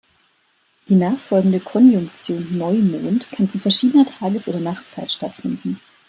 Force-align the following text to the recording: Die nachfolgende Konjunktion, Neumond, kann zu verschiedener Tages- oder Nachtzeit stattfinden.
Die 0.89 0.95
nachfolgende 0.95 1.59
Konjunktion, 1.59 2.57
Neumond, 2.57 3.27
kann 3.29 3.49
zu 3.51 3.59
verschiedener 3.59 4.07
Tages- 4.07 4.47
oder 4.47 4.59
Nachtzeit 4.59 5.11
stattfinden. 5.11 5.79